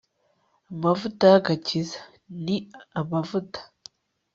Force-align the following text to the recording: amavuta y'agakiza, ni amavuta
amavuta 0.71 1.23
y'agakiza, 1.31 1.99
ni 2.45 2.57
amavuta 2.99 3.59